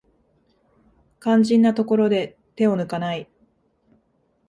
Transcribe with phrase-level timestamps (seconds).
[1.19, 3.29] 肝心なところで手を抜かない